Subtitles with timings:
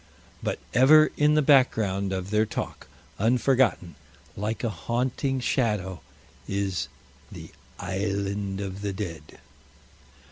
[0.41, 2.87] But ever in the background of their talk,
[3.19, 3.93] unforgotten,
[4.35, 6.01] like a haunting shadow,
[6.47, 6.87] is
[7.31, 9.37] the "Island of the Dead."